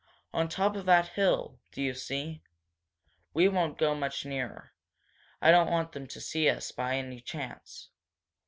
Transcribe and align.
On 0.33 0.49
top 0.49 0.75
of 0.75 0.87
that 0.87 1.09
hill, 1.09 1.59
do 1.71 1.79
you 1.79 1.93
see? 1.93 2.41
We 3.35 3.47
won't 3.47 3.77
go 3.77 3.93
much 3.93 4.25
nearer. 4.25 4.73
I 5.39 5.51
don't 5.51 5.69
want 5.69 5.91
them 5.91 6.07
to 6.07 6.19
see 6.19 6.49
us, 6.49 6.71
by 6.71 6.97
any 6.97 7.21
chance. 7.21 7.91